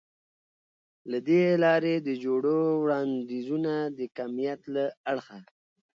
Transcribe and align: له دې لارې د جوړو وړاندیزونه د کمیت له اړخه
له 1.11 1.17
دې 1.27 1.43
لارې 1.63 1.95
د 2.07 2.09
جوړو 2.23 2.57
وړاندیزونه 2.81 3.73
د 3.97 3.99
کمیت 4.17 4.61
له 4.75 4.85
اړخه 5.11 5.39